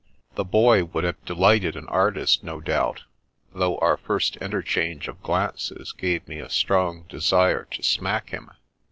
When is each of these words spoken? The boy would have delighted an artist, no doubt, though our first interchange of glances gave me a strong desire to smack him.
The 0.33 0.43
boy 0.43 0.83
would 0.85 1.03
have 1.03 1.23
delighted 1.25 1.75
an 1.75 1.87
artist, 1.87 2.43
no 2.43 2.59
doubt, 2.59 3.03
though 3.53 3.77
our 3.77 3.97
first 3.97 4.35
interchange 4.37 5.07
of 5.07 5.21
glances 5.21 5.91
gave 5.91 6.27
me 6.27 6.39
a 6.39 6.49
strong 6.49 7.05
desire 7.07 7.65
to 7.65 7.83
smack 7.83 8.31
him. 8.31 8.49